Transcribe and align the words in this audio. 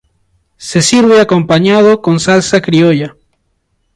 Se 0.57 0.81
sirve 0.81 1.21
acompañado 1.21 2.01
con 2.01 2.19
salsa 2.19 2.59
criolla. 2.59 3.15